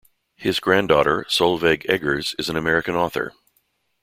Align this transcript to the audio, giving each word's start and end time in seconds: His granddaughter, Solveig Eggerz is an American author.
His 0.35 0.59
granddaughter, 0.59 1.27
Solveig 1.29 1.85
Eggerz 1.87 2.33
is 2.39 2.49
an 2.49 2.55
American 2.57 2.95
author. 2.95 3.33